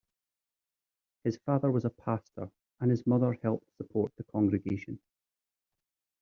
[1.23, 4.99] His father was a pastor and his mother helped support the congregation.